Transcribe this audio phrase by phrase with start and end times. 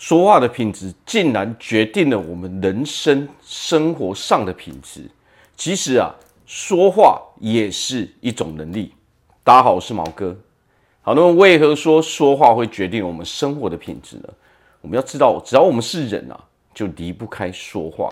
[0.00, 5.02] 说话的品质竟然决定了我们人生生活上的品质。
[5.58, 6.10] 其实啊，
[6.46, 8.94] 说话也是一种能力。
[9.44, 10.34] 大家好，我是毛哥。
[11.02, 14.28] 好，那么为何说说话会决定我们生活的品质呢？
[14.80, 18.10] 我们要知道，只要我们是人啊，就离不开说话。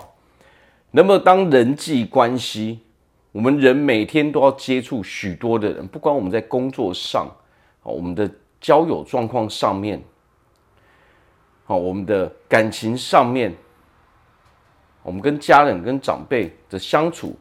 [0.91, 2.81] 那么，当人际关系，
[3.31, 7.25] 我们人每天都要接触许多的人，不管我们在工作上，
[7.81, 8.29] 啊，我们的
[8.61, 9.99] 交友状况上面。
[11.69, 13.55] 好，我们的感情上面，
[15.03, 17.37] 我们跟家人、跟长辈的相处，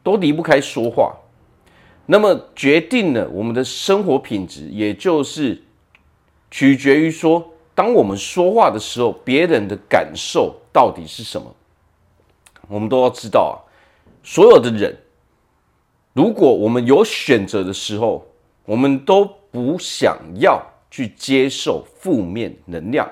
[0.00, 1.12] 都离不开说话。
[2.06, 5.60] 那么决定了我们的生活品质，也就是
[6.52, 11.52] 取决于说，当我们说话的时候，别人的感受到底是什么？
[12.68, 13.58] 我们都要知道啊，
[14.22, 14.96] 所有的人，
[16.12, 18.24] 如果我们有选择的时候，
[18.66, 23.10] 我们都不想要去接受负面能量。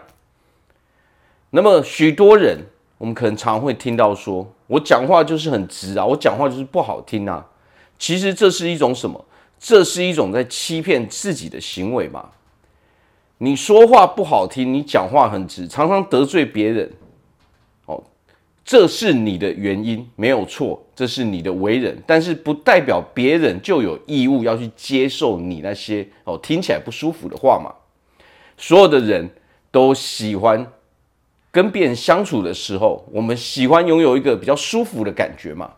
[1.50, 2.58] 那么许多人，
[2.96, 7.44] 我们可能常会听到说：“我讲话就是很直啊，我讲话就是不好听啊。”
[7.98, 9.24] 其实这是一种什么？
[9.58, 12.30] 这是一种在欺骗自己的行为嘛。
[13.38, 16.90] 你说话不好听，你讲话很直，常常得罪别人，
[17.86, 18.02] 哦，
[18.64, 27.74] 这是你的原因，没有错，这是你的为人，但是不代表别人就有义务要去接受你那些哦听起来不舒服的话嘛。
[28.56, 29.28] 所有的人
[29.72, 30.70] 都喜欢。
[31.52, 35.70] 跟别人相处的时候，我们喜欢拥有一个比较舒服的感觉嘛。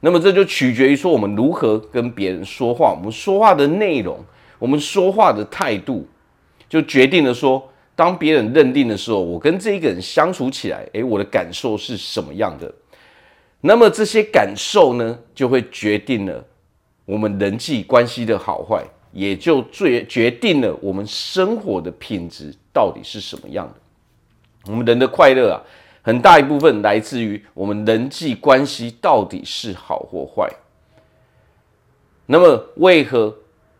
[0.00, 4.18] 那么这就取决于说我们如何跟别人说话，我们说话的内容，
[4.58, 6.08] 我们说话的态度，
[6.68, 7.62] 就决定了说，
[7.94, 12.72] 当别人认定的时候，我跟这一个人相处起来，诶，我的感受是什么样的？
[13.60, 16.42] 那么这些感受呢，就会决定了
[17.04, 23.79] 我们人际关系的好坏，也就最决定了我们生活的品质到底是什么样的。
[24.66, 25.62] 我们人的快乐啊，
[26.02, 30.50] 很大一部分来自于我们人际关系到底是好或坏。
[32.26, 33.34] 那么，为何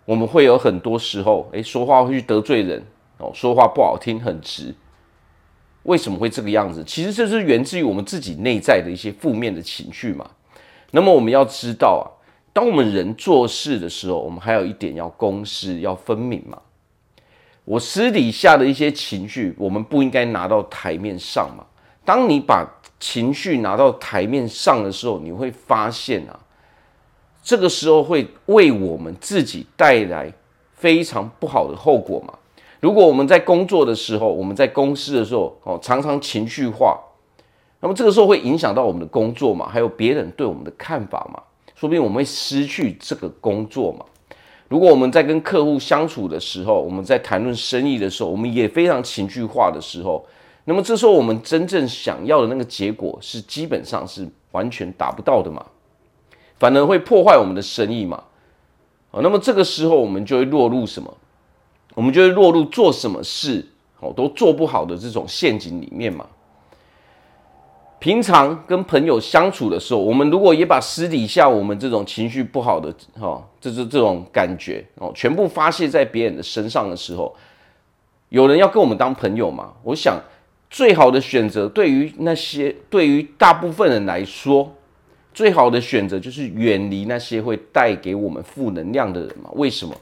[0.05, 2.83] 我们会有很多时候，诶，说话会去得罪人
[3.19, 4.75] 哦，说话不好听，很直？
[5.85, 6.83] 为什么会这个样子？
[6.85, 10.29] 其实这是源自于我们自己内在的一些负面的情绪嘛。
[10.91, 12.05] 那么我们要知道啊，
[12.53, 16.61] 当我们人做事的时候，我们还有一点要公私要分明嘛。
[17.71, 21.65] 我私底下的一些情绪，我们不应该拿到台面上嘛。
[22.05, 26.37] 当你把情绪拿到台面上的时候，你会发现啊，
[27.45, 30.33] 这个时候会为我们自己带来
[30.73, 32.35] 非常不好的后果嘛。
[32.81, 36.99] 如果我们在工作的时候，我们在公司的时候，哦，常常情绪化，
[37.79, 41.41] 那么这个时候会影响到我们的工作嘛，还有别人对我们的看法嘛，
[41.77, 44.05] 说不定我们会失去这个工作嘛。
[44.71, 50.25] 如果我们在跟客户相处的时候，我们在谈论生意的时候，我们也非常情绪化的时候，
[50.65, 55.67] 那么这时候我们真正想要的那个结果是基本上是完全达不到的嘛，
[56.57, 58.23] 反而会破坏我们的生意嘛。
[59.11, 61.13] 啊，那么这个时候我们就会落入什么？
[61.97, 63.67] 我们就会落入做什么事
[63.99, 66.25] 哦都做不好的这种陷阱里面嘛。
[68.01, 72.91] 平常跟朋友相处的时候，我们如果也把私底下我们这种情绪不好的
[73.21, 77.37] 哈，这这这种感觉哦，全部发泄在别人的身上的时候，
[78.31, 79.75] 有人要跟我们当朋友吗？
[79.83, 80.19] 我想
[80.71, 84.75] 最好的选择，对于那些对于大部分人来说，
[85.35, 89.51] 最好的选择就是远离那些会带给我们负能量的人嘛。
[89.53, 89.95] 为什么？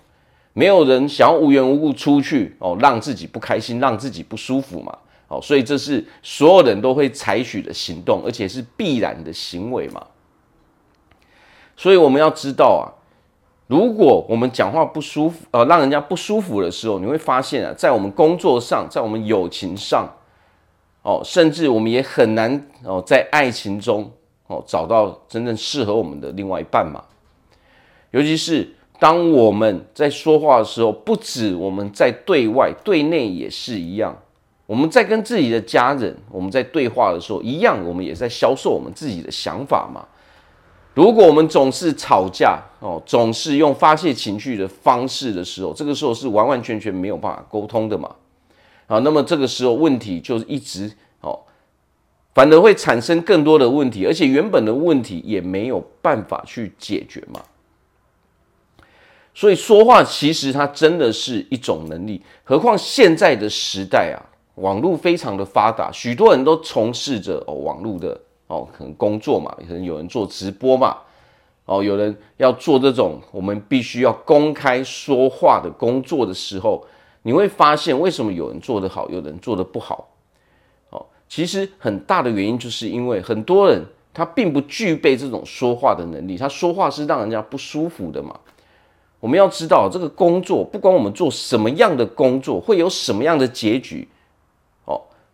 [0.53, 4.97] 没有人想要无缘无故出去哦，让自己不开心，让自己不舒服嘛。
[5.31, 10.07] 好，所以这是所有人都会采取的行动，而且是必然的行为嘛。
[11.77, 12.89] 所以我们要知道啊，
[13.67, 20.09] 如果我们讲话不舒服，呃，让人家不舒服的时候，你会发现啊，在我们工作上，在我们友情上，
[21.03, 24.11] 哦，甚至我们也很难哦，在爱情中
[24.47, 27.05] 哦找到真正适合我们的另外一半嘛。
[28.13, 34.17] 尤其是当我们在说话的时候，不止我们在对外，对内也是一样。
[34.69, 40.07] 我们在跟自己的家人，我们在对话的时候，一样，我们也在销售我们自己的想法嘛。
[40.93, 48.15] 如果我们总是吵架哦，总是用发泄情绪的方式的时候，这个时候是完完全全没有办法沟通的嘛。
[48.89, 50.93] 啊，那么这个时候问题就是一直
[51.23, 51.41] 哦，
[52.35, 57.41] 反而会产生更多的问题，而且原本的问题也没有办法去解决嘛。
[59.33, 64.28] 所以说话其实它真的是一种能力，何况现在的时代啊。
[64.61, 70.97] 网络非常的发达，许多人都从事着哦网络的哦可能工作嘛，可能有人做直播嘛，
[71.65, 76.85] 哦有人要做这种我们必须要公开说话的工作的时候，
[77.23, 80.09] 你会发现为什么有人做得好，有人做得不好？
[80.91, 83.85] 哦其实很大的原因就是因为很多人
[84.15, 88.35] 他并不具备这种说话的能力，他说话是让人家不舒服的嘛。
[89.21, 94.09] 我们要知道，这个工作不管我们做什么样的工作，会有什么样的结局，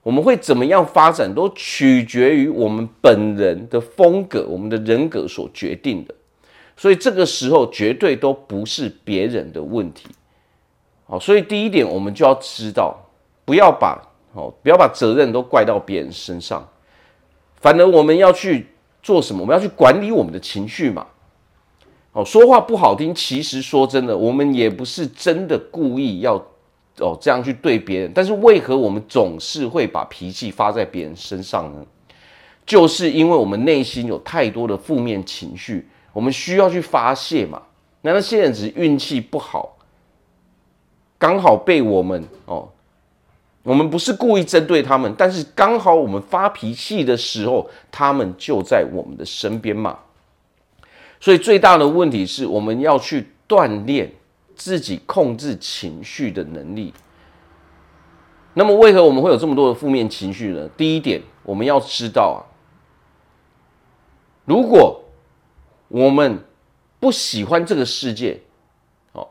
[0.05, 6.15] 我们会怎么样发展，都取决于我们本人的风格、我们的人格所决定的。
[6.77, 10.09] 所以这个时候绝对都不是别人的问题。
[11.07, 12.97] 好，所以第一点，我们就要知道，
[13.45, 14.01] 不要把
[14.35, 16.69] 哦，不要把责任都怪到别人身上，
[17.57, 18.67] 反而我们要去
[19.03, 19.41] 做什么？
[19.41, 21.07] 我们要去管理我们的情绪嘛。
[22.13, 26.39] 哦，说话不好听，其实说真的，我们也不是真的故意要
[26.99, 28.13] 哦这样去对别人。
[28.15, 31.85] 但是为何我们总是会把脾气发在别人身上呢？
[32.67, 37.61] 就是因为我们内心有太多的负面情绪，我们需要去发泄嘛。
[38.01, 39.77] 那那些人只是运气不好，
[41.19, 42.69] 刚好被我们哦，
[43.63, 49.99] 我们不是故意针对他们，但是刚好我们发脾气的时候，他们就在我们的身边嘛。
[51.21, 54.11] 所以最大的问题是我们要去锻炼
[54.57, 56.93] 自己控制情绪的能力。
[58.55, 60.69] 那么，为何我们会有这么多的负面情绪呢？
[60.77, 62.39] 第一点，我们要知道啊，
[64.45, 65.03] 如果
[65.89, 66.45] 我们
[67.01, 68.41] 不喜欢这个世界，
[69.13, 69.27] 哦，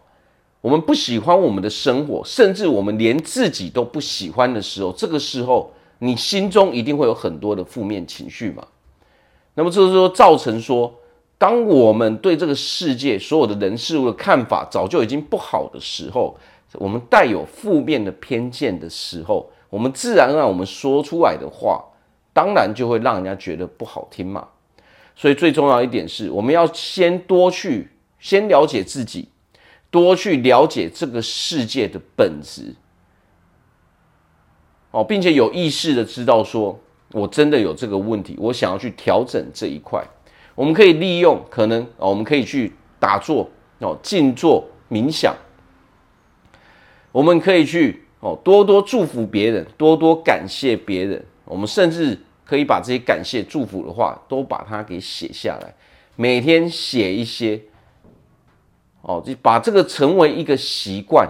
[0.61, 8.67] 我们不喜欢我们的生活，甚至我们连自己都不喜欢的时候，这个时候你心中一定会有很多的负面情绪嘛。
[9.53, 10.93] 那么，就是说造成说。
[11.43, 16.37] 当我们对这个世界所有的人事物的看法早就已经不好的时候，
[16.75, 21.83] 我们带有负面的偏见的时候，我们自然而然我们说出来的话，
[22.31, 24.47] 当然就会让人家觉得不好听嘛。
[25.17, 29.27] 所以最重要一点是，我们要先多去先了解自己，
[29.91, 32.73] 多去了解这个世界的本质，
[34.91, 36.79] 哦，并且有意识的知道说，
[37.11, 40.01] 我真的有这个问题，我想要去调整这一块。
[40.55, 45.35] 我们可以利用可能哦，我们可以去打坐哦，静坐冥想。
[47.11, 51.23] 我们可以去哦，多多祝福别人，多多感谢别人。
[51.45, 55.73] 我们甚至可以把这些感谢、祝福的话都把它给写下来，
[56.15, 57.59] 每天写一些
[59.01, 61.29] 哦，就把这个成为一个习惯。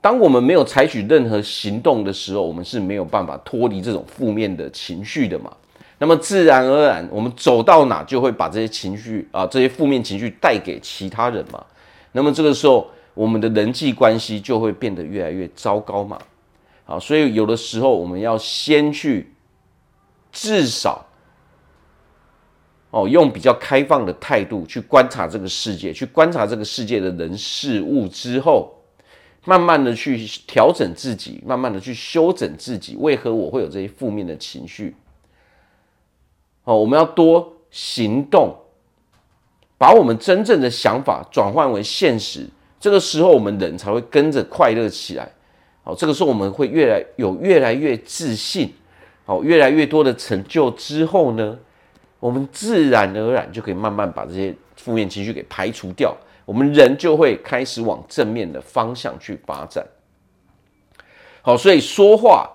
[0.00, 5.50] 当我们没有采取任何行动的时候，我们是没有办法脱离这种负面的情绪的嘛。
[5.98, 11.64] 那么自然而然，我们走到哪就会把这些情绪啊，这些负面情绪带给其他人嘛。
[12.12, 16.18] 那么这个时候，我们的人际关系就会变得越来越糟糕嘛。
[16.84, 19.32] 啊，所以有的时候我们要先去，
[20.32, 21.06] 至少
[22.90, 28.74] 哦，用比较开放的态度去观察这个世界，去观察这个世界的人事物之后，
[29.44, 32.96] 慢慢的去调整自己，慢慢的去修整自己。
[32.96, 34.94] 为何我会有这些负面的情绪？
[36.64, 38.56] 哦，我们要多行动，
[39.76, 42.48] 把我们真正的想法转换为现实。
[42.80, 45.30] 这个时候，我们人才会跟着快乐起来。
[45.82, 48.72] 好，这个时候我们会越来有越来越自信，
[49.26, 51.58] 好，越来越多的成就之后呢，
[52.18, 56.16] 我们自然而然就可以慢慢把这些负面情绪给排除掉。
[56.46, 59.86] 我们人就会开始往正面的方向去发展。
[61.42, 62.50] 好，所以说话。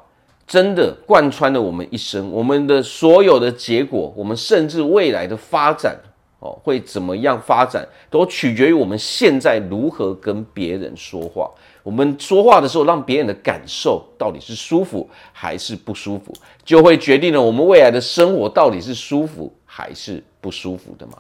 [0.50, 5.96] 真的贯穿了我们一生，我们的所有的结果，我们甚至未来的发展，
[6.40, 11.48] 哦，会怎么样发展，都取决于我们现在如何跟别人说话。
[11.84, 16.34] 我们说话的时候，让别人的感受到底是舒服还是不舒服，
[16.66, 21.20] 就会决定了我们未来的生活到底是舒服还是不舒服的嘛。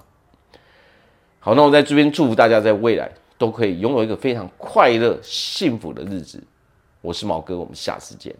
[1.39, 3.07] 好，那我在这边祝福大家，在未来
[3.37, 6.43] 都可以拥有一个非常快乐、幸福的日子。
[7.01, 8.35] 我是毛哥，我们下次见。